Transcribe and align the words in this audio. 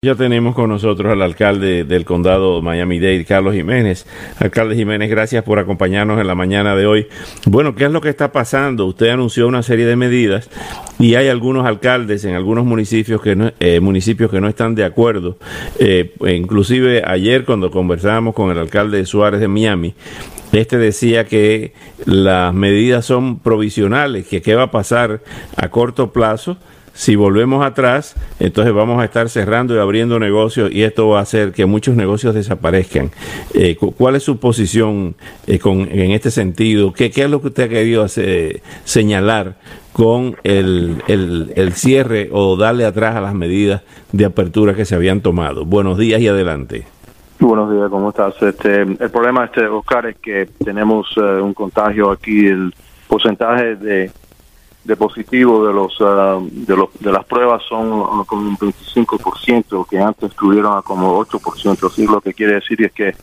Ya 0.00 0.14
tenemos 0.14 0.54
con 0.54 0.70
nosotros 0.70 1.10
al 1.10 1.22
alcalde 1.22 1.82
del 1.82 2.04
condado 2.04 2.62
Miami-Dade, 2.62 3.24
Carlos 3.24 3.56
Jiménez. 3.56 4.06
Alcalde 4.38 4.76
Jiménez, 4.76 5.10
gracias 5.10 5.42
por 5.42 5.58
acompañarnos 5.58 6.20
en 6.20 6.28
la 6.28 6.36
mañana 6.36 6.76
de 6.76 6.86
hoy. 6.86 7.08
Bueno, 7.46 7.74
¿qué 7.74 7.86
es 7.86 7.90
lo 7.90 8.00
que 8.00 8.08
está 8.08 8.30
pasando? 8.30 8.86
Usted 8.86 9.08
anunció 9.08 9.48
una 9.48 9.64
serie 9.64 9.86
de 9.86 9.96
medidas 9.96 10.50
y 11.00 11.16
hay 11.16 11.26
algunos 11.26 11.66
alcaldes 11.66 12.24
en 12.24 12.36
algunos 12.36 12.64
municipios 12.64 13.20
que 13.20 13.34
no, 13.34 13.50
eh, 13.58 13.80
municipios 13.80 14.30
que 14.30 14.40
no 14.40 14.46
están 14.46 14.76
de 14.76 14.84
acuerdo. 14.84 15.36
Eh, 15.80 16.14
inclusive 16.28 17.02
ayer 17.04 17.44
cuando 17.44 17.72
conversábamos 17.72 18.36
con 18.36 18.52
el 18.52 18.58
alcalde 18.58 19.04
Suárez 19.04 19.40
de 19.40 19.48
Miami, 19.48 19.94
este 20.52 20.78
decía 20.78 21.26
que 21.26 21.72
las 22.06 22.54
medidas 22.54 23.04
son 23.04 23.40
provisionales, 23.40 24.28
que 24.28 24.42
qué 24.42 24.54
va 24.54 24.62
a 24.62 24.70
pasar 24.70 25.22
a 25.56 25.68
corto 25.70 26.12
plazo 26.12 26.56
si 26.98 27.14
volvemos 27.14 27.64
atrás, 27.64 28.16
entonces 28.40 28.74
vamos 28.74 29.00
a 29.00 29.04
estar 29.04 29.28
cerrando 29.28 29.72
y 29.72 29.78
abriendo 29.78 30.18
negocios 30.18 30.72
y 30.72 30.82
esto 30.82 31.08
va 31.08 31.20
a 31.20 31.22
hacer 31.22 31.52
que 31.52 31.64
muchos 31.64 31.94
negocios 31.94 32.34
desaparezcan. 32.34 33.12
Eh, 33.54 33.76
¿Cuál 33.76 34.16
es 34.16 34.24
su 34.24 34.40
posición 34.40 35.14
eh, 35.46 35.60
en 35.64 36.10
este 36.10 36.32
sentido? 36.32 36.92
¿Qué, 36.92 37.12
¿Qué, 37.12 37.22
es 37.22 37.30
lo 37.30 37.40
que 37.40 37.46
usted 37.46 37.62
ha 37.62 37.68
querido 37.68 38.04
señalar 38.82 39.54
con 39.92 40.38
el, 40.42 41.00
el, 41.06 41.52
el, 41.54 41.72
cierre 41.74 42.30
o 42.32 42.56
darle 42.56 42.84
atrás 42.84 43.14
a 43.14 43.20
las 43.20 43.32
medidas 43.32 43.82
de 44.10 44.24
apertura 44.24 44.74
que 44.74 44.84
se 44.84 44.96
habían 44.96 45.20
tomado? 45.20 45.64
Buenos 45.64 45.98
días 45.98 46.20
y 46.20 46.26
adelante. 46.26 46.84
Buenos 47.38 47.70
días, 47.70 47.88
¿cómo 47.90 48.08
estás? 48.08 48.34
Este, 48.42 48.82
el 48.82 49.10
problema, 49.12 49.44
este, 49.44 49.68
Oscar, 49.68 50.06
es 50.06 50.16
que 50.16 50.48
tenemos 50.64 51.16
uh, 51.16 51.44
un 51.44 51.54
contagio 51.54 52.10
aquí, 52.10 52.48
el 52.48 52.74
porcentaje 53.06 53.76
de 53.76 54.10
de 54.88 54.96
positivo 54.96 55.66
de 55.66 55.74
los 55.74 56.00
uh, 56.00 56.48
de 56.50 56.74
los 56.74 56.88
de 56.98 57.12
las 57.12 57.22
pruebas 57.26 57.62
son 57.68 58.24
como 58.24 58.48
un 58.48 58.56
25% 58.56 59.86
que 59.86 59.98
antes 59.98 60.30
estuvieron 60.30 60.78
a 60.78 60.80
como 60.80 61.22
8%, 61.22 61.86
así 61.86 62.06
lo 62.06 62.22
que 62.22 62.32
quiere 62.32 62.54
decir 62.54 62.82
es 62.82 62.92
que 62.92 63.14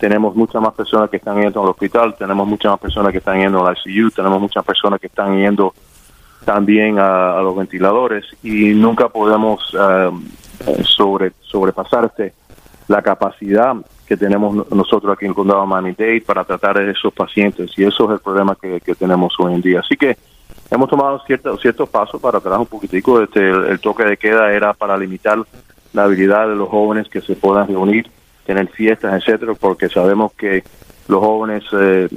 tenemos 0.00 0.34
muchas 0.34 0.60
más 0.60 0.74
personas 0.74 1.08
que 1.08 1.18
están 1.18 1.40
yendo 1.40 1.62
al 1.62 1.68
hospital, 1.68 2.16
tenemos 2.18 2.44
muchas 2.48 2.72
más 2.72 2.80
personas 2.80 3.12
que 3.12 3.18
están 3.18 3.38
yendo 3.38 3.64
al 3.64 3.76
ICU, 3.84 4.10
tenemos 4.10 4.40
muchas 4.40 4.64
personas 4.64 5.00
que 5.00 5.06
están 5.06 5.38
yendo 5.38 5.72
también 6.44 6.98
a, 6.98 7.40
los 7.40 7.54
ventiladores 7.54 8.24
y 8.42 8.74
nunca 8.74 9.08
podemos 9.08 9.72
uh, 9.74 10.10
sobre 10.82 11.30
sobrepasar 11.42 12.06
este, 12.06 12.34
la 12.88 13.00
capacidad 13.00 13.76
que 14.08 14.16
tenemos 14.16 14.68
nosotros 14.72 15.14
aquí 15.14 15.26
en 15.26 15.30
el 15.30 15.36
condado 15.36 15.60
de 15.60 15.66
Miami-Dade 15.68 16.22
para 16.22 16.42
tratar 16.42 16.78
a 16.78 16.90
esos 16.90 17.12
pacientes 17.12 17.70
y 17.76 17.84
eso 17.84 18.06
es 18.06 18.10
el 18.10 18.18
problema 18.18 18.56
que, 18.60 18.80
que 18.80 18.96
tenemos 18.96 19.34
hoy 19.38 19.54
en 19.54 19.60
día. 19.60 19.78
Así 19.78 19.96
que 19.96 20.16
hemos 20.72 20.88
tomado 20.88 21.20
ciertos 21.26 21.60
ciertos 21.60 21.88
pasos 21.88 22.20
para 22.20 22.38
atrás 22.38 22.58
un 22.58 22.66
poquitico. 22.66 23.22
Este, 23.22 23.48
el, 23.48 23.78
toque 23.80 24.04
de 24.04 24.16
queda 24.16 24.52
era 24.52 24.72
para 24.72 24.96
limitar 24.96 25.38
la 25.92 26.04
habilidad 26.04 26.48
de 26.48 26.56
los 26.56 26.68
jóvenes 26.68 27.08
que 27.08 27.20
se 27.20 27.36
puedan 27.36 27.68
reunir, 27.68 28.10
tener 28.46 28.68
fiestas, 28.68 29.14
etcétera, 29.14 29.52
porque 29.54 29.88
sabemos 29.88 30.32
que 30.32 30.64
los 31.08 31.20
jóvenes, 31.20 31.64
eh, 31.72 32.08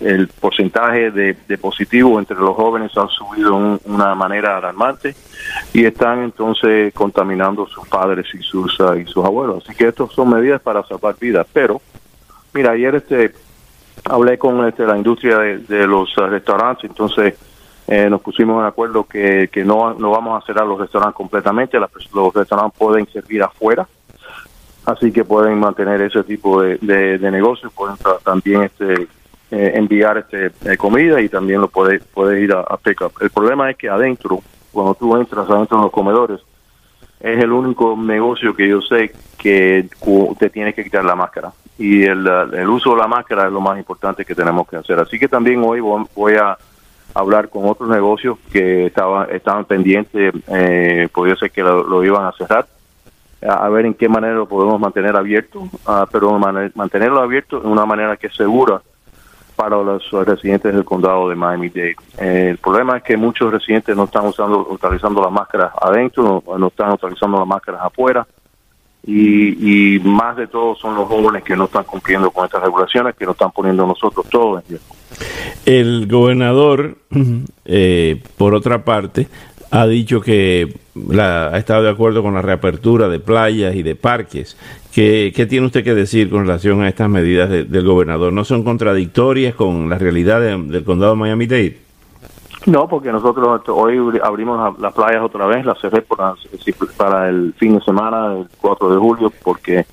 el, 0.00 0.28
porcentaje 0.28 1.10
de, 1.10 1.36
de 1.48 1.58
entre 2.18 2.36
los 2.36 2.56
jóvenes 2.56 2.92
ha 2.96 3.06
subido 3.08 3.78
de 3.78 3.90
una 3.90 4.14
manera 4.14 4.58
alarmante 4.58 5.14
y 5.72 5.84
están 5.84 6.24
entonces 6.24 6.92
contaminando 6.92 7.66
sus 7.66 7.88
padres 7.88 8.26
y 8.34 8.42
sus 8.42 8.78
uh, 8.80 8.94
y 8.94 9.06
sus 9.06 9.24
abuelos. 9.24 9.64
Así 9.64 9.76
que 9.76 9.88
estas 9.88 10.10
son 10.12 10.30
medidas 10.30 10.60
para 10.60 10.82
salvar 10.84 11.14
vidas. 11.18 11.46
Pero, 11.52 11.80
mira, 12.52 12.72
ayer 12.72 12.96
este 12.96 13.32
hablé 14.04 14.36
con 14.36 14.66
este, 14.66 14.84
la 14.84 14.96
industria 14.96 15.38
de, 15.38 15.86
los 15.86 16.16
uh, 16.18 16.26
restaurantes, 16.26 16.90
entonces 16.90 17.34
eh, 17.88 18.08
nos 18.08 18.20
pusimos 18.20 18.62
de 18.62 18.68
acuerdo 18.68 19.04
que, 19.04 19.48
que 19.52 19.64
no, 19.64 19.94
no 19.94 20.10
vamos 20.10 20.42
a 20.42 20.46
cerrar 20.46 20.66
los 20.66 20.78
restaurantes 20.78 21.16
completamente, 21.16 21.78
los 21.78 22.34
restaurantes 22.34 22.78
pueden 22.78 23.06
servir 23.08 23.42
afuera, 23.42 23.86
así 24.86 25.10
que 25.12 25.24
pueden 25.24 25.58
mantener 25.58 26.00
ese 26.02 26.22
tipo 26.22 26.62
de, 26.62 26.78
de, 26.78 27.30
negocios, 27.30 27.72
pueden 27.72 27.96
también 28.24 28.62
este 28.62 29.08
eh, 29.50 29.72
enviar 29.74 30.18
este 30.18 30.52
eh, 30.64 30.76
comida 30.76 31.20
y 31.20 31.28
también 31.28 31.60
lo 31.60 31.68
puedes 31.68 32.02
puede 32.04 32.40
ir 32.40 32.52
a, 32.52 32.60
a 32.60 32.76
pick-up. 32.76 33.12
El 33.20 33.30
problema 33.30 33.70
es 33.70 33.76
que 33.76 33.88
adentro, 33.88 34.40
cuando 34.72 34.94
tú 34.94 35.16
entras 35.16 35.50
adentro 35.50 35.78
de 35.78 35.84
los 35.84 35.92
comedores, 35.92 36.40
es 37.20 37.42
el 37.42 37.52
único 37.52 37.96
negocio 37.96 38.54
que 38.54 38.68
yo 38.68 38.80
sé 38.80 39.12
que 39.38 39.88
te 40.38 40.50
tienes 40.50 40.74
que 40.74 40.84
quitar 40.84 41.04
la 41.04 41.14
máscara. 41.14 41.52
Y 41.78 42.02
el, 42.02 42.26
el 42.26 42.68
uso 42.68 42.90
de 42.90 43.00
la 43.00 43.08
máscara 43.08 43.46
es 43.46 43.52
lo 43.52 43.60
más 43.60 43.78
importante 43.78 44.24
que 44.24 44.34
tenemos 44.34 44.68
que 44.68 44.76
hacer. 44.76 44.98
Así 44.98 45.18
que 45.18 45.28
también 45.28 45.62
hoy 45.64 45.80
voy 45.80 46.34
a 46.34 46.56
hablar 47.14 47.48
con 47.48 47.68
otros 47.68 47.88
negocios 47.88 48.38
que 48.52 48.86
estaban 48.86 49.30
estaban 49.30 49.64
pendientes, 49.64 50.34
eh, 50.48 51.08
podría 51.12 51.36
ser 51.36 51.50
que 51.50 51.62
lo, 51.62 52.04
iban 52.04 52.26
a 52.26 52.32
cerrar, 52.32 52.66
a, 53.46 53.68
ver 53.68 53.86
en 53.86 53.94
qué 53.94 54.08
manera 54.08 54.34
lo 54.34 54.46
podemos 54.46 54.80
mantener 54.80 55.16
abierto, 55.16 55.60
uh, 55.60 56.06
pero 56.10 56.38
mantenerlo 56.38 57.20
abierto 57.20 57.60
de 57.60 57.68
una 57.68 57.84
manera 57.84 58.16
que 58.16 58.28
es 58.28 58.34
segura 58.34 58.80
para 59.56 59.76
los 59.82 60.10
residentes 60.10 60.74
del 60.74 60.84
condado 60.84 61.28
de 61.28 61.36
Miami-Dade. 61.36 61.96
Eh, 62.18 62.48
el 62.50 62.58
problema 62.58 62.96
es 62.96 63.02
que 63.02 63.16
muchos 63.16 63.52
residentes 63.52 63.94
no 63.96 64.04
están 64.04 64.26
usando 64.26 64.66
utilizando 64.68 65.22
las 65.22 65.30
máscaras 65.30 65.72
adentro, 65.80 66.42
no 66.58 66.66
están 66.66 66.92
utilizando 66.92 67.38
las 67.38 67.46
máscaras 67.46 67.82
afuera 67.82 68.26
y, 69.04 69.96
y 69.96 70.00
más 70.00 70.36
de 70.36 70.46
todo 70.46 70.76
son 70.76 70.94
los 70.94 71.08
jóvenes 71.08 71.42
que 71.42 71.56
no 71.56 71.64
están 71.64 71.84
cumpliendo 71.84 72.30
con 72.30 72.44
estas 72.44 72.62
regulaciones, 72.62 73.16
que 73.16 73.24
nos 73.24 73.34
están 73.34 73.50
poniendo 73.50 73.86
nosotros 73.86 74.26
todos 74.30 74.62
en 74.62 74.68
riesgo. 74.70 74.94
El 75.66 76.06
gobernador, 76.08 76.96
eh, 77.64 78.22
por 78.36 78.54
otra 78.54 78.84
parte, 78.84 79.28
ha 79.70 79.86
dicho 79.86 80.20
que 80.20 80.76
ha 81.18 81.56
estado 81.56 81.82
de 81.82 81.90
acuerdo 81.90 82.22
con 82.22 82.34
la 82.34 82.42
reapertura 82.42 83.08
de 83.08 83.18
playas 83.18 83.74
y 83.74 83.82
de 83.82 83.96
parques. 83.96 84.56
¿Qué, 84.92 85.32
tiene 85.48 85.66
usted 85.66 85.82
que 85.82 85.94
decir 85.94 86.28
con 86.28 86.46
relación 86.46 86.82
a 86.82 86.88
estas 86.88 87.08
medidas 87.08 87.48
de, 87.48 87.64
del 87.64 87.86
gobernador? 87.86 88.32
¿No 88.32 88.44
son 88.44 88.62
contradictorias 88.62 89.54
con 89.54 89.88
la 89.88 89.96
realidad 89.96 90.40
de, 90.40 90.58
del 90.58 90.84
condado 90.84 91.12
de 91.12 91.20
Miami-Dade? 91.20 91.81
No, 92.66 92.86
porque 92.86 93.10
nosotros 93.10 93.62
hoy 93.68 94.20
abrimos 94.22 94.78
las 94.78 94.92
playas 94.92 95.22
otra 95.22 95.46
vez, 95.46 95.64
las 95.64 95.80
cerré 95.80 96.02
para, 96.02 96.34
para 96.96 97.28
el 97.28 97.54
fin 97.58 97.78
de 97.78 97.84
semana, 97.84 98.38
el 98.38 98.48
4 98.60 98.90
de 98.90 98.96
julio, 98.98 99.32
porque 99.42 99.84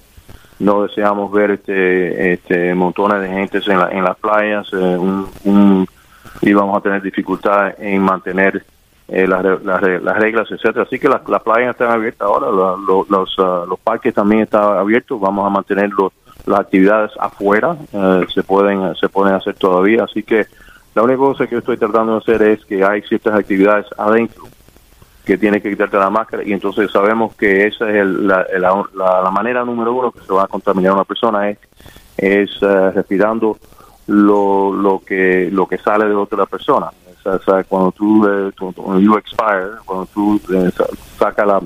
no 0.60 0.84
deseamos 0.84 1.32
ver 1.32 1.52
este, 1.52 2.34
este 2.34 2.76
montones 2.76 3.22
de 3.22 3.30
gente 3.30 3.60
en, 3.66 3.80
la, 3.80 3.90
en 3.92 4.04
las 4.04 4.18
playas, 4.18 4.68
eh, 4.74 4.98
un, 4.98 5.28
un, 5.46 5.88
íbamos 6.42 6.78
a 6.78 6.82
tener 6.82 7.02
dificultad 7.02 7.74
en 7.80 8.02
mantener 8.02 8.64
eh, 9.08 9.26
las, 9.26 9.44
las, 9.64 9.82
reglas, 9.82 10.52
etcétera. 10.52 10.84
Así 10.84 11.00
que 11.00 11.10
las, 11.10 11.28
las 11.28 11.42
playas 11.42 11.72
están 11.72 11.92
abiertas 11.92 12.28
ahora, 12.28 12.52
los, 12.52 13.10
los, 13.10 13.40
uh, 13.40 13.66
los 13.68 13.80
parques 13.80 14.14
también 14.14 14.44
están 14.44 14.78
abiertos, 14.78 15.20
vamos 15.20 15.48
a 15.48 15.50
mantener 15.50 15.90
los, 15.90 16.14
las 16.46 16.60
actividades 16.60 17.12
afuera, 17.20 17.76
eh, 17.92 18.26
se 18.34 18.44
pueden 18.44 18.96
se 18.96 19.10
pueden 19.10 19.36
hacer 19.36 19.56
todavía, 19.56 20.04
así 20.04 20.24
que 20.24 20.46
la 20.96 21.04
única 21.04 21.20
cosa 21.20 21.48
que 21.48 21.58
estoy 21.58 21.78
tratando 21.78 22.14
de 22.14 22.18
hacer 22.20 22.42
es 22.42 22.66
que 22.66 22.84
hay 22.84 23.02
ciertas 23.04 23.36
actividades 23.36 23.86
adentro 23.98 24.44
que 25.26 25.38
tiene 25.38 25.62
que 25.62 25.70
quitarte 25.70 25.98
la 25.98 26.10
máscara 26.10 26.44
y 26.44 26.54
entonces 26.54 26.92
sabemos 26.92 27.36
que 27.36 27.68
esa 27.68 27.90
es 27.90 28.06
la, 28.06 28.46
la, 28.60 29.30
manera 29.32 29.64
número 29.64 29.94
uno 29.94 30.12
que 30.12 30.22
se 30.22 30.34
va 30.34 30.44
a 30.44 30.48
contaminar 30.48 30.94
una 30.94 31.04
persona 31.04 31.50
es, 31.50 31.60
es 32.18 32.62
uh, 32.64 32.92
respirando 32.96 33.58
lo, 34.08 34.74
lo 34.74 35.04
que 35.06 35.50
lo 35.52 35.68
que 35.68 35.78
sale 35.78 36.06
de 36.06 36.16
otra 36.16 36.46
persona. 36.46 36.90
O 37.26 37.64
cuando 37.68 37.92
tú, 37.92 38.26
eh, 38.28 38.52
cuando 38.58 39.00
you 39.00 39.16
expire, 39.18 39.78
cuando 39.86 40.08
tú 40.08 40.42
eh, 40.52 40.72
sacas 41.20 41.46
la, 41.46 41.62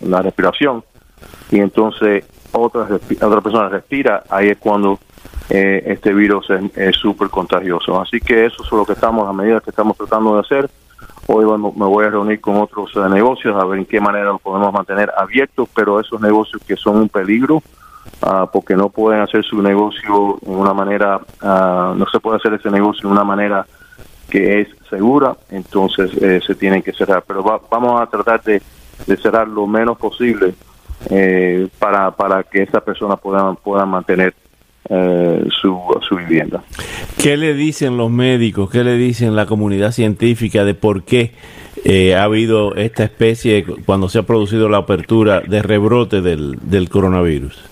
la, 0.00 0.22
respiración 0.22 0.82
y 1.50 1.60
entonces 1.60 2.24
otra, 2.50 2.88
otra 3.22 3.40
persona 3.40 3.68
respira, 3.68 4.24
ahí 4.28 4.48
es 4.48 4.58
cuando 4.58 4.98
eh, 5.48 5.82
este 5.86 6.12
virus 6.12 6.48
es 6.76 6.96
súper 6.96 7.28
contagioso. 7.28 8.00
Así 8.00 8.20
que 8.20 8.46
eso 8.46 8.62
es 8.62 8.72
lo 8.72 8.84
que 8.84 8.92
estamos, 8.92 9.28
a 9.28 9.32
medida 9.32 9.60
que 9.60 9.70
estamos 9.70 9.96
tratando 9.96 10.34
de 10.34 10.40
hacer. 10.40 10.70
Hoy 11.26 11.44
me 11.44 11.86
voy 11.86 12.04
a 12.04 12.10
reunir 12.10 12.40
con 12.40 12.56
otros 12.56 12.90
eh, 12.96 13.08
negocios 13.08 13.54
a 13.56 13.64
ver 13.64 13.78
en 13.78 13.86
qué 13.86 14.00
manera 14.00 14.26
lo 14.26 14.38
podemos 14.38 14.72
mantener 14.72 15.12
abiertos, 15.16 15.68
pero 15.74 16.00
esos 16.00 16.20
negocios 16.20 16.62
que 16.66 16.76
son 16.76 16.96
un 16.96 17.08
peligro, 17.08 17.56
uh, 18.22 18.46
porque 18.52 18.74
no 18.74 18.88
pueden 18.88 19.20
hacer 19.20 19.44
su 19.44 19.62
negocio 19.62 20.38
en 20.44 20.56
una 20.56 20.74
manera, 20.74 21.20
uh, 21.42 21.94
no 21.94 22.06
se 22.10 22.18
puede 22.18 22.38
hacer 22.38 22.54
ese 22.54 22.70
negocio 22.70 23.08
de 23.08 23.12
una 23.12 23.24
manera 23.24 23.64
que 24.28 24.60
es 24.60 24.68
segura, 24.88 25.36
entonces 25.50 26.10
eh, 26.22 26.40
se 26.44 26.54
tienen 26.54 26.82
que 26.82 26.92
cerrar. 26.92 27.22
Pero 27.26 27.42
vamos 27.42 28.00
a 28.00 28.06
tratar 28.06 28.42
de, 28.42 28.62
de 29.06 29.16
cerrar 29.16 29.48
lo 29.48 29.66
menos 29.66 29.98
posible 29.98 30.54
eh, 31.10 31.68
para, 31.78 32.10
para 32.12 32.42
que 32.44 32.62
estas 32.62 32.82
personas 32.82 33.20
puedan, 33.20 33.56
puedan 33.56 33.88
mantener 33.88 34.34
eh, 34.90 35.44
su, 35.60 35.78
su 36.06 36.16
vivienda. 36.16 36.62
¿Qué 37.16 37.36
le 37.36 37.54
dicen 37.54 37.96
los 37.96 38.10
médicos, 38.10 38.70
qué 38.70 38.84
le 38.84 38.94
dicen 38.96 39.36
la 39.36 39.46
comunidad 39.46 39.92
científica 39.92 40.64
de 40.64 40.74
por 40.74 41.04
qué 41.04 41.32
eh, 41.84 42.14
ha 42.14 42.24
habido 42.24 42.74
esta 42.74 43.04
especie, 43.04 43.64
cuando 43.86 44.08
se 44.08 44.18
ha 44.18 44.24
producido 44.24 44.68
la 44.68 44.78
apertura 44.78 45.40
de 45.40 45.62
rebrote 45.62 46.20
del, 46.20 46.58
del 46.62 46.90
coronavirus? 46.90 47.70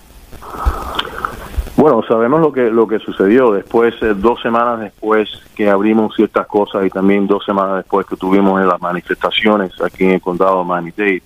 Bueno, 1.75 2.03
sabemos 2.07 2.41
lo 2.41 2.51
que 2.51 2.69
lo 2.69 2.85
que 2.87 2.99
sucedió 2.99 3.51
después, 3.51 3.93
eh, 4.01 4.13
dos 4.13 4.41
semanas 4.41 4.81
después 4.81 5.29
que 5.55 5.69
abrimos 5.69 6.13
ciertas 6.13 6.45
cosas 6.45 6.85
y 6.85 6.89
también 6.89 7.25
dos 7.25 7.45
semanas 7.45 7.77
después 7.77 8.05
que 8.05 8.17
tuvimos 8.17 8.61
las 8.65 8.81
manifestaciones 8.81 9.71
aquí 9.81 10.03
en 10.03 10.11
el 10.11 10.21
condado 10.21 10.59
de 10.59 10.65
Miami-Dade, 10.65 11.21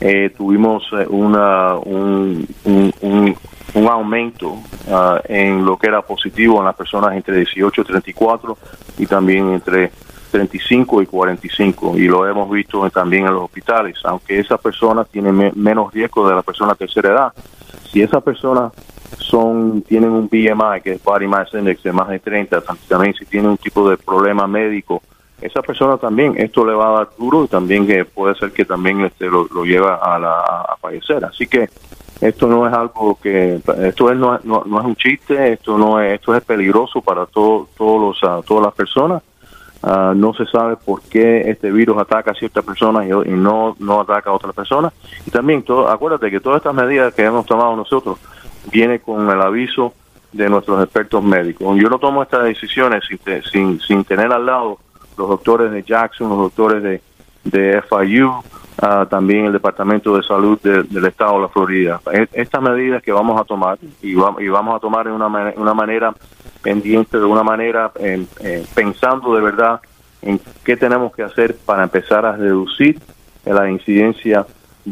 eh, 0.00 0.34
tuvimos 0.36 0.84
eh, 0.92 1.06
una, 1.08 1.76
un, 1.76 2.44
un, 2.64 2.92
un, 3.02 3.36
aumento 3.74 4.48
uh, 4.50 5.18
en 5.24 5.64
lo 5.64 5.76
que 5.76 5.88
era 5.88 6.02
positivo 6.02 6.58
en 6.58 6.64
las 6.64 6.74
personas 6.74 7.14
entre 7.14 7.36
18 7.36 7.82
y 7.82 7.84
34 7.84 8.58
y 8.98 9.06
también 9.06 9.52
entre 9.52 9.90
35 10.30 11.02
y 11.02 11.06
45 11.06 11.98
y 11.98 12.08
lo 12.08 12.26
hemos 12.26 12.50
visto 12.50 12.88
también 12.90 13.26
en 13.26 13.34
los 13.34 13.44
hospitales, 13.44 13.98
aunque 14.04 14.38
esas 14.38 14.60
personas 14.60 15.08
tienen 15.08 15.36
me 15.36 15.52
menos 15.54 15.92
riesgo 15.92 16.28
de 16.28 16.34
la 16.34 16.42
persona 16.42 16.72
de 16.72 16.78
tercera 16.78 17.10
edad. 17.10 17.32
Si 17.90 18.02
esa 18.02 18.20
persona 18.20 18.70
son 19.18 19.82
tienen 19.82 20.10
un 20.10 20.28
BMI, 20.28 20.80
que 20.82 20.92
es 20.92 21.02
Body 21.02 21.26
Mass 21.26 21.48
Index 21.54 21.82
de 21.82 21.92
más 21.92 22.08
de 22.08 22.18
30, 22.18 22.62
también 22.88 23.14
si 23.14 23.24
tienen 23.24 23.50
un 23.50 23.56
tipo 23.56 23.88
de 23.88 23.96
problema 23.96 24.46
médico, 24.46 25.02
esa 25.40 25.62
persona 25.62 25.96
también, 25.96 26.34
esto 26.36 26.66
le 26.66 26.74
va 26.74 26.88
a 26.88 26.98
dar 26.98 27.08
duro 27.16 27.44
y 27.44 27.48
también 27.48 27.86
que 27.86 28.04
puede 28.04 28.34
ser 28.34 28.50
que 28.52 28.64
también 28.64 29.02
este, 29.02 29.26
lo, 29.26 29.46
lo 29.54 29.64
lleva 29.64 29.96
a, 29.96 30.18
la, 30.18 30.40
a 30.40 30.76
fallecer. 30.80 31.24
Así 31.24 31.46
que 31.46 31.68
esto 32.20 32.46
no 32.48 32.66
es 32.66 32.72
algo 32.72 33.18
que, 33.22 33.60
esto 33.82 34.10
es, 34.10 34.18
no, 34.18 34.38
no, 34.42 34.64
no 34.66 34.80
es 34.80 34.86
un 34.86 34.96
chiste, 34.96 35.52
esto 35.52 35.78
no 35.78 36.00
es, 36.00 36.14
esto 36.14 36.34
es 36.34 36.42
peligroso 36.42 37.00
para 37.00 37.26
todo, 37.26 37.68
todos 37.76 38.00
los, 38.00 38.22
uh, 38.22 38.42
todas 38.42 38.64
las 38.64 38.74
personas. 38.74 39.22
Uh, 39.80 40.12
no 40.12 40.34
se 40.34 40.44
sabe 40.46 40.74
por 40.74 41.02
qué 41.02 41.48
este 41.48 41.70
virus 41.70 41.96
ataca 41.98 42.32
a 42.32 42.34
ciertas 42.34 42.64
personas 42.64 43.06
y, 43.06 43.10
y 43.10 43.32
no, 43.32 43.76
no 43.78 44.00
ataca 44.00 44.30
a 44.30 44.32
otras 44.32 44.52
personas. 44.52 44.92
Y 45.24 45.30
también, 45.30 45.62
todo, 45.62 45.88
acuérdate 45.88 46.30
que 46.30 46.40
todas 46.40 46.56
estas 46.56 46.74
medidas 46.74 47.14
que 47.14 47.22
hemos 47.22 47.46
tomado 47.46 47.76
nosotros, 47.76 48.18
viene 48.72 48.98
con 48.98 49.30
el 49.30 49.40
aviso 49.40 49.94
de 50.32 50.48
nuestros 50.48 50.82
expertos 50.82 51.22
médicos. 51.22 51.76
Yo 51.80 51.88
no 51.88 51.98
tomo 51.98 52.22
estas 52.22 52.44
decisiones 52.44 53.04
sin, 53.06 53.42
sin, 53.44 53.80
sin 53.80 54.04
tener 54.04 54.32
al 54.32 54.44
lado 54.44 54.78
los 55.16 55.28
doctores 55.28 55.70
de 55.70 55.82
Jackson, 55.82 56.28
los 56.28 56.38
doctores 56.38 56.82
de, 56.82 57.00
de 57.44 57.82
FIU, 57.82 58.32
uh, 58.82 59.06
también 59.06 59.46
el 59.46 59.52
Departamento 59.52 60.16
de 60.16 60.22
Salud 60.22 60.58
de, 60.62 60.82
del 60.84 61.04
Estado 61.06 61.34
de 61.34 61.40
la 61.42 61.48
Florida. 61.48 62.00
Estas 62.32 62.62
medidas 62.62 63.02
que 63.02 63.12
vamos 63.12 63.40
a 63.40 63.44
tomar, 63.44 63.78
y, 64.02 64.14
va, 64.14 64.34
y 64.38 64.48
vamos 64.48 64.76
a 64.76 64.80
tomar 64.80 65.06
de 65.06 65.12
una, 65.12 65.28
manera 65.74 66.14
pendiente, 66.62 67.18
de 67.18 67.24
una 67.24 67.42
manera 67.42 67.92
pensando 68.74 69.34
de 69.34 69.40
verdad 69.42 69.80
en 70.22 70.40
qué 70.64 70.76
tenemos 70.76 71.14
que 71.14 71.22
hacer 71.22 71.56
para 71.64 71.84
empezar 71.84 72.26
a 72.26 72.32
reducir 72.32 72.98
la 73.44 73.70
incidencia 73.70 74.46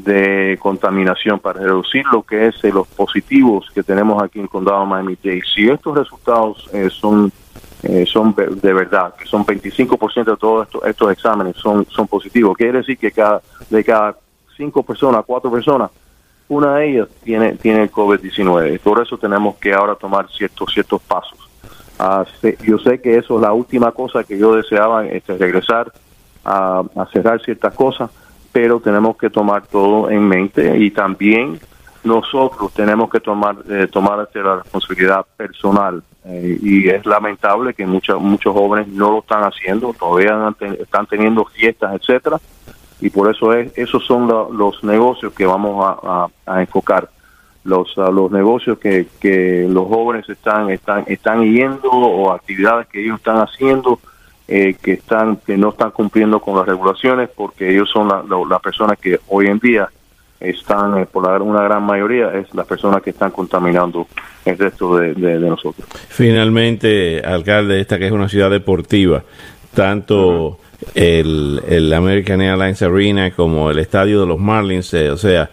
de 0.05 0.59
contaminación 0.61 1.39
para 1.39 1.61
reducir 1.61 2.05
lo 2.13 2.23
que 2.23 2.49
es 2.49 2.65
eh, 2.65 2.73
los 2.73 2.87
positivos 2.89 3.69
que 3.75 3.83
tenemos 3.83 4.23
aquí 4.23 4.39
en 4.39 4.45
el 4.45 4.51
condado 4.51 4.81
de 4.81 4.87
Miami-Dade. 4.87 5.43
Si 5.55 5.69
estos 5.69 5.97
resultados 5.97 6.69
eh, 6.73 6.91
son 6.91 7.33
eh, 7.89 8.07
son 8.07 8.35
de 8.37 8.73
verdad, 8.73 9.15
que 9.15 9.27
son 9.27 9.45
25% 9.45 10.25
de 10.25 10.37
todos 10.37 10.67
estos, 10.67 10.85
estos 10.85 11.13
exámenes 11.13 11.57
son 11.57 11.87
son 11.89 12.07
positivos, 12.07 12.57
quiere 12.57 12.79
decir 12.79 12.99
que 12.99 13.11
cada 13.11 13.41
de 13.71 13.85
cada 13.85 14.17
cinco 14.57 14.83
personas, 14.83 15.25
cuatro 15.27 15.51
personas, 15.51 15.91
una 16.49 16.77
de 16.77 16.91
ellas 16.91 17.09
tiene 17.25 17.53
tiene 17.57 17.85
el 17.85 17.91
COVID-19. 17.91 18.81
Por 18.81 19.03
eso 19.03 19.19
tenemos 19.19 19.57
que 19.57 19.73
ahora 19.73 19.95
tomar 19.95 20.29
ciertos 20.31 20.73
ciertos 20.73 21.03
pasos. 21.03 21.39
Uh, 21.99 22.25
yo 22.63 22.79
sé 22.79 23.01
que 23.01 23.17
eso 23.17 23.37
es 23.37 23.43
la 23.43 23.53
última 23.55 23.91
cosa 23.93 24.23
que 24.23 24.39
yo 24.39 24.55
deseaba, 24.55 25.07
este, 25.07 25.39
regresar 25.39 25.91
a, 26.45 26.85
cerrar 27.13 27.43
ciertas 27.43 27.75
cosas 27.75 28.11
pero 28.53 28.81
tenemos 28.81 29.17
que 29.19 29.29
tomar 29.29 29.67
todo 29.67 30.09
en 30.09 30.27
mente 30.27 30.79
y 30.79 30.91
también 30.91 31.61
nosotros 32.05 32.73
tenemos 32.73 33.11
que 33.11 33.21
tomar 33.21 33.57
eh, 33.69 33.87
tomar 33.87 34.27
la 34.33 34.57
responsabilidad 34.57 35.27
personal 35.37 36.03
eh, 36.27 36.59
y 36.61 36.89
es 36.89 37.07
lamentable 37.07 37.75
que 37.75 37.87
muchos 37.87 38.21
muchos 38.21 38.53
jóvenes 38.53 38.89
no 38.89 39.13
lo 39.13 39.19
están 39.21 39.43
haciendo 39.45 39.95
todavía 39.95 40.55
están 40.79 41.07
teniendo 41.07 41.45
fiestas 41.45 41.95
etcétera 41.95 42.39
y 43.01 43.11
por 43.11 43.31
eso 43.31 43.53
es 43.53 43.77
esos 43.77 44.05
son 44.05 44.27
los 44.29 44.83
negocios 44.83 45.33
que 45.33 45.47
vamos 45.47 45.99
a, 46.03 46.61
enfocar. 46.61 47.11
Los 47.65 47.97
los 47.97 48.31
negocios 48.31 48.79
que, 48.79 49.09
que 49.21 49.67
los 49.69 49.89
jóvenes 49.89 50.29
están 50.29 50.71
están 50.71 51.05
están 51.09 51.43
yendo 51.43 51.91
o 51.91 52.33
actividades 52.33 52.87
que 52.87 53.03
ellos 53.03 53.17
están 53.17 53.39
haciendo 53.39 53.99
eh, 54.47 54.77
que 54.81 54.93
están 54.93 55.37
que 55.37 55.57
no 55.57 55.71
están 55.71 55.91
cumpliendo 55.91 56.41
con 56.41 56.57
las 56.57 56.67
regulaciones 56.67 57.29
porque 57.29 57.71
ellos 57.71 57.91
son 57.91 58.09
las 58.09 58.25
la, 58.49 58.59
personas 58.61 58.99
que 58.99 59.19
hoy 59.29 59.47
en 59.47 59.59
día 59.59 59.89
están, 60.41 60.99
eh, 60.99 61.07
por 61.07 61.25
la, 61.25 61.43
una 61.43 61.63
gran 61.63 61.83
mayoría, 61.83 62.33
es 62.35 62.55
las 62.55 62.67
personas 62.67 63.03
que 63.03 63.11
están 63.11 63.31
contaminando 63.31 64.07
el 64.45 64.59
resto 64.59 64.97
de, 64.99 65.15
de, 65.15 65.39
de, 65.39 65.49
nosotros. 65.49 65.87
Finalmente, 66.09 67.23
alcalde, 67.25 67.81
esta 67.81 67.99
que 67.99 68.07
es 68.07 68.13
una 68.13 68.29
ciudad 68.29 68.51
deportiva, 68.51 69.23
tanto 69.75 70.17
uh 70.17 70.51
-huh. 70.53 70.57
el, 70.95 71.63
el, 71.69 71.93
American 71.93 72.41
Airlines 72.41 72.83
Arena 72.83 73.31
como 73.31 73.71
el 73.71 73.79
estadio 73.79 74.21
de 74.21 74.27
los 74.27 74.39
Marlins, 74.39 74.93
eh, 74.95 75.11
o 75.11 75.17
sea, 75.17 75.51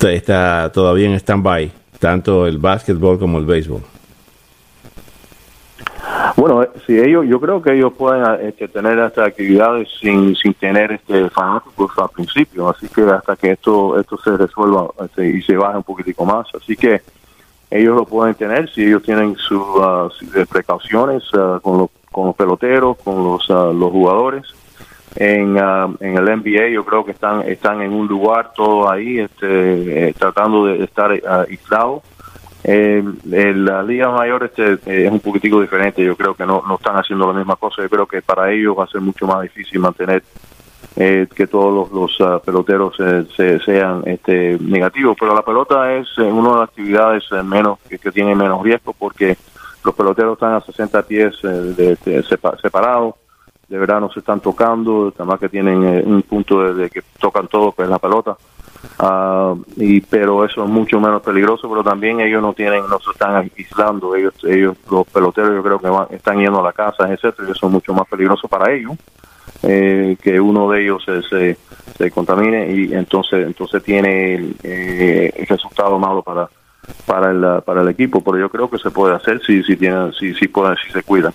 está 0.00 0.70
todavía 0.72 1.06
en 1.06 1.14
stand-by, 1.14 1.70
tanto 1.98 2.46
el 2.46 2.58
básquetbol 2.58 3.18
como 3.18 3.38
el 3.38 3.46
béisbol. 3.46 3.82
Bueno, 6.36 6.62
eh, 6.62 6.70
si 6.86 6.98
ellos, 6.98 7.24
yo 7.26 7.40
creo 7.40 7.62
que 7.62 7.72
ellos 7.72 7.94
pueden 7.94 8.22
este, 8.46 8.68
tener 8.68 8.98
estas 8.98 9.28
actividades 9.28 9.88
sin, 9.98 10.36
sin 10.36 10.52
tener 10.54 10.92
este 10.92 11.30
fanáticos 11.30 11.90
al 11.96 12.10
principio, 12.10 12.68
así 12.68 12.88
que 12.88 13.02
hasta 13.02 13.36
que 13.36 13.52
esto 13.52 13.98
esto 13.98 14.18
se 14.18 14.36
resuelva 14.36 14.88
este, 15.02 15.28
y 15.28 15.40
se 15.40 15.56
baje 15.56 15.78
un 15.78 15.82
poquitico 15.82 16.26
más, 16.26 16.46
así 16.54 16.76
que 16.76 17.00
ellos 17.70 17.96
lo 17.96 18.04
pueden 18.04 18.34
tener 18.34 18.70
si 18.70 18.84
ellos 18.84 19.02
tienen 19.02 19.34
sus 19.36 19.60
uh, 19.60 20.10
precauciones 20.48 21.22
uh, 21.34 21.58
con, 21.60 21.78
los, 21.78 21.90
con 22.12 22.26
los 22.26 22.36
peloteros, 22.36 22.98
con 22.98 23.24
los, 23.24 23.48
uh, 23.48 23.72
los 23.72 23.90
jugadores. 23.90 24.44
En, 25.18 25.56
en 25.56 26.16
el 26.18 26.24
NBA 26.24 26.68
yo 26.74 26.84
creo 26.84 27.02
que 27.02 27.12
están 27.12 27.40
están 27.48 27.80
en 27.80 27.94
un 27.94 28.06
lugar 28.06 28.52
todo 28.54 28.90
ahí 28.90 29.20
este, 29.20 30.08
eh, 30.08 30.12
tratando 30.12 30.66
de 30.66 30.84
estar 30.84 31.10
aislados 31.10 32.02
eh, 32.64 33.02
la 33.24 33.82
Liga 33.82 34.10
Mayor 34.10 34.44
este, 34.44 34.72
eh, 34.86 35.06
es 35.06 35.12
un 35.12 35.20
poquitico 35.20 35.60
diferente, 35.60 36.04
yo 36.04 36.16
creo 36.16 36.34
que 36.34 36.46
no, 36.46 36.62
no 36.66 36.76
están 36.76 36.96
haciendo 36.96 37.26
la 37.32 37.38
misma 37.38 37.56
cosa, 37.56 37.82
yo 37.82 37.88
creo 37.88 38.06
que 38.06 38.22
para 38.22 38.50
ellos 38.52 38.76
va 38.78 38.84
a 38.84 38.88
ser 38.88 39.00
mucho 39.00 39.26
más 39.26 39.42
difícil 39.42 39.78
mantener 39.78 40.22
eh, 40.98 41.26
que 41.34 41.46
todos 41.46 41.92
los, 41.92 42.20
uh, 42.20 42.40
peloteros 42.42 42.96
se, 42.96 43.58
sean 43.60 44.02
este, 44.06 44.56
negativos, 44.58 45.14
pero 45.20 45.34
la 45.34 45.42
pelota 45.42 45.92
es 45.94 46.08
eh, 46.16 46.22
una 46.22 46.48
de 46.48 46.54
las 46.54 46.68
actividades 46.70 47.24
eh, 47.32 47.42
menos 47.42 47.78
que, 47.86 47.98
que, 47.98 48.10
tiene 48.10 48.34
menos 48.34 48.62
riesgo 48.62 48.94
porque 48.94 49.36
los 49.84 49.94
peloteros 49.94 50.34
están 50.34 50.54
a 50.54 50.60
60 50.62 51.02
pies 51.02 51.42
de, 51.42 51.96
de, 52.02 52.24
separados, 52.62 53.14
de 53.68 53.78
verdad 53.78 54.00
no 54.00 54.10
se 54.10 54.20
están 54.20 54.40
tocando, 54.40 55.12
además 55.14 55.38
que 55.38 55.50
tienen 55.50 55.84
un 56.06 56.22
punto 56.22 56.72
de, 56.72 56.88
que 56.88 57.02
tocan 57.20 57.46
todo, 57.46 57.72
pues 57.72 57.90
la 57.90 57.98
pelota. 57.98 58.36
Uh, 58.98 59.62
y 59.76 60.00
pero 60.00 60.44
eso 60.44 60.64
es 60.64 60.70
mucho 60.70 60.98
menos 60.98 61.20
peligroso 61.20 61.68
pero 61.68 61.84
también 61.84 62.18
ellos 62.20 62.40
no 62.40 62.54
tienen 62.54 62.88
no 62.88 62.98
se 62.98 63.10
están 63.10 63.36
aislando. 63.36 64.14
Ellos 64.16 64.34
ellos 64.44 64.76
los 64.90 65.06
peloteros 65.06 65.52
yo 65.54 65.62
creo 65.62 65.78
que 65.78 65.88
van, 65.88 66.06
están 66.10 66.38
yendo 66.38 66.60
a 66.60 66.64
la 66.64 66.72
casa 66.72 67.12
etcétera 67.12 67.48
y 67.48 67.52
eso 67.52 67.66
es 67.66 67.72
mucho 67.72 67.92
más 67.92 68.06
peligroso 68.08 68.48
para 68.48 68.72
ellos 68.72 68.96
eh, 69.62 70.16
que 70.22 70.40
uno 70.40 70.70
de 70.70 70.82
ellos 70.82 71.04
se, 71.04 71.56
se, 71.96 72.10
contamine 72.10 72.70
y 72.70 72.92
entonces 72.92 73.46
entonces 73.46 73.82
tiene 73.82 74.52
eh, 74.62 75.32
el 75.34 75.46
resultado 75.46 75.98
malo 75.98 76.22
para 76.22 76.48
para 77.04 77.30
el 77.30 77.62
para 77.62 77.82
el 77.82 77.88
equipo. 77.88 78.22
Pero 78.22 78.38
yo 78.38 78.48
creo 78.48 78.70
que 78.70 78.78
se 78.78 78.90
puede 78.90 79.14
hacer 79.14 79.40
si 79.44 79.62
si 79.62 79.76
tienen 79.76 80.12
si 80.12 80.34
si 80.34 80.48
pueden 80.48 80.76
si 80.84 80.92
se 80.92 81.02
cuidan. 81.02 81.32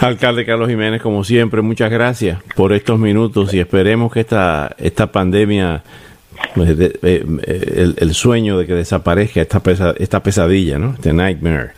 Alcalde 0.00 0.44
Carlos 0.44 0.68
Jiménez, 0.68 1.00
como 1.00 1.22
siempre, 1.22 1.62
muchas 1.62 1.90
gracias 1.90 2.42
por 2.56 2.72
estos 2.72 2.98
minutos 2.98 3.54
y 3.54 3.60
esperemos 3.60 4.12
que 4.12 4.20
esta, 4.20 4.74
esta 4.78 5.12
pandemia 5.12 5.84
de, 5.84 5.84
el, 6.56 7.94
el, 7.98 8.14
sueño 8.14 8.58
de 8.58 8.66
que 8.66 8.74
desaparezca 8.74 9.40
esta 9.40 9.60
pesa, 9.60 9.94
esta 9.98 10.22
pesadilla, 10.22 10.78
¿no? 10.78 10.94
Este 10.94 11.12
nightmare. 11.12 11.72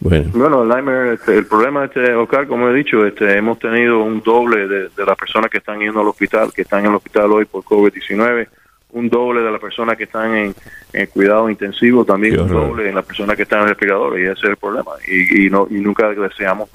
Bueno, 0.00 0.30
bueno 0.32 0.62
el 0.62 0.68
nightmare, 0.68 1.14
este, 1.14 1.36
el 1.38 1.46
problema, 1.46 1.84
este, 1.84 2.14
Oscar, 2.14 2.46
como 2.46 2.68
he 2.68 2.74
dicho, 2.74 3.04
este, 3.06 3.36
hemos 3.36 3.58
tenido 3.58 4.02
un 4.02 4.20
doble 4.22 4.66
de, 4.68 4.88
de, 4.88 5.06
las 5.06 5.16
personas 5.16 5.50
que 5.50 5.58
están 5.58 5.80
yendo 5.80 6.00
al 6.00 6.08
hospital, 6.08 6.52
que 6.52 6.62
están 6.62 6.80
en 6.80 6.86
el 6.86 6.96
hospital 6.96 7.32
hoy 7.32 7.44
por 7.44 7.62
COVID-19, 7.64 8.48
un 8.92 9.08
doble 9.08 9.42
de 9.42 9.50
las 9.50 9.60
personas 9.60 9.96
que 9.96 10.04
están 10.04 10.34
en, 10.34 10.54
en 10.92 11.06
cuidado 11.06 11.50
intensivo, 11.50 12.04
también 12.04 12.40
un 12.40 12.48
doble 12.48 12.88
en 12.88 12.94
las 12.94 13.04
personas 13.04 13.36
que 13.36 13.42
están 13.42 13.62
en 13.62 13.68
respirador, 13.68 14.18
y 14.18 14.24
ese 14.24 14.32
es 14.32 14.44
el 14.44 14.56
problema. 14.56 14.92
Y, 15.06 15.46
y, 15.46 15.50
no, 15.50 15.66
y 15.70 15.74
nunca 15.74 16.08
deseamos 16.08 16.70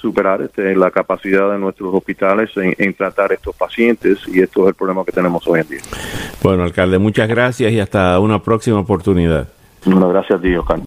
superar 0.00 0.40
este, 0.40 0.74
la 0.74 0.90
capacidad 0.90 1.52
de 1.52 1.58
nuestros 1.58 1.94
hospitales 1.94 2.50
en, 2.56 2.74
en, 2.78 2.94
tratar 2.94 3.32
estos 3.32 3.54
pacientes 3.54 4.18
y 4.28 4.40
esto 4.40 4.62
es 4.62 4.68
el 4.68 4.74
problema 4.74 5.04
que 5.04 5.12
tenemos 5.12 5.46
hoy 5.46 5.60
en 5.60 5.68
día. 5.68 5.80
Bueno, 6.42 6.62
alcalde, 6.62 6.98
muchas 6.98 7.28
gracias 7.28 7.72
y 7.72 7.80
hasta 7.80 8.18
una 8.18 8.42
próxima 8.42 8.78
oportunidad. 8.80 9.48
Bueno, 9.84 10.08
gracias 10.08 10.38
a 10.38 10.42
ti, 10.42 10.54
Oscar. 10.54 10.78